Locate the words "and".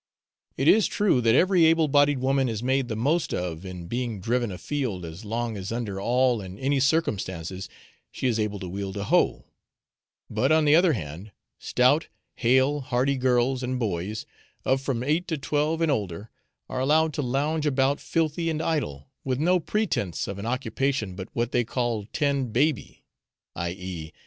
6.41-6.57, 13.61-13.77, 15.81-15.91, 18.49-18.59